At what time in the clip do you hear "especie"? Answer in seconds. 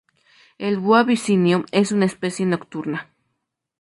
2.05-2.43